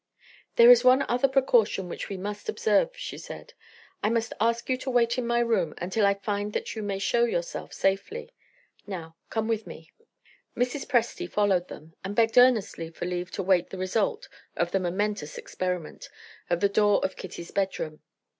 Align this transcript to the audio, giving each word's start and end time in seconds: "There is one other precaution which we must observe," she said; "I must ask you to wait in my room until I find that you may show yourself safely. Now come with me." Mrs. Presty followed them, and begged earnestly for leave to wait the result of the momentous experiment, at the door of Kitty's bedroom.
"There 0.55 0.71
is 0.71 0.83
one 0.83 1.03
other 1.07 1.27
precaution 1.27 1.87
which 1.87 2.09
we 2.09 2.17
must 2.17 2.49
observe," 2.49 2.97
she 2.97 3.19
said; 3.19 3.53
"I 4.01 4.09
must 4.09 4.33
ask 4.41 4.67
you 4.67 4.75
to 4.77 4.89
wait 4.89 5.19
in 5.19 5.27
my 5.27 5.37
room 5.41 5.75
until 5.77 6.07
I 6.07 6.15
find 6.15 6.53
that 6.53 6.75
you 6.75 6.81
may 6.81 6.97
show 6.97 7.23
yourself 7.23 7.71
safely. 7.71 8.31
Now 8.87 9.15
come 9.29 9.47
with 9.47 9.67
me." 9.67 9.91
Mrs. 10.57 10.87
Presty 10.87 11.29
followed 11.29 11.67
them, 11.67 11.93
and 12.03 12.15
begged 12.15 12.39
earnestly 12.39 12.89
for 12.89 13.05
leave 13.05 13.29
to 13.33 13.43
wait 13.43 13.69
the 13.69 13.77
result 13.77 14.27
of 14.55 14.71
the 14.71 14.79
momentous 14.79 15.37
experiment, 15.37 16.09
at 16.49 16.61
the 16.61 16.67
door 16.69 17.05
of 17.05 17.15
Kitty's 17.15 17.51
bedroom. 17.51 18.01